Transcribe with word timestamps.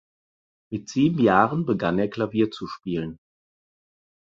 Mit 0.71 0.89
sieben 0.89 1.19
Jahren 1.19 1.67
begann 1.67 1.99
er 1.99 2.09
Klavier 2.09 2.49
zu 2.49 2.65
spielen. 2.65 3.19